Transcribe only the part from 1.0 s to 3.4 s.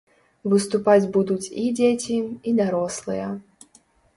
будуць і дзеці, і дарослыя.